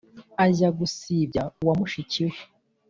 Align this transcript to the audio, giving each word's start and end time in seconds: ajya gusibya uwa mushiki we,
ajya 0.45 0.69
gusibya 0.79 1.43
uwa 1.61 1.73
mushiki 1.79 2.21
we, 2.29 2.37